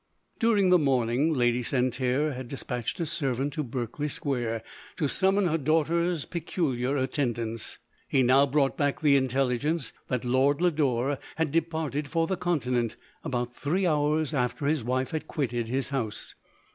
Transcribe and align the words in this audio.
During 0.39 0.71
the 0.71 0.79
morning, 0.79 1.31
Lady 1.31 1.61
Santerre 1.61 2.33
had 2.33 2.47
des 2.47 2.65
patched 2.65 2.99
a 2.99 3.05
servant 3.05 3.53
to 3.53 3.63
Berkelev 3.63 4.11
square, 4.11 4.63
to 4.97 5.07
sum 5.07 5.35
mon 5.35 5.45
her 5.45 5.59
daughter's 5.59 6.25
peculiar 6.25 6.97
attendants. 6.97 7.77
He 8.07 8.23
now 8.23 8.47
brought 8.47 8.75
back 8.75 9.01
the 9.01 9.15
intelligence 9.15 9.93
that 10.07 10.25
Lord 10.25 10.57
CD 10.57 10.63
O 10.63 10.69
Lodore 10.95 11.19
had 11.35 11.51
departed 11.51 12.09
for 12.09 12.25
the 12.25 12.35
continent, 12.35 12.95
about 13.23 13.55
three 13.55 13.83
bouts 13.83 14.33
after 14.33 14.65
his 14.65 14.83
wife 14.83 15.11
had 15.11 15.27
quitted 15.27 15.67
his 15.67 15.89
house. 15.89 16.33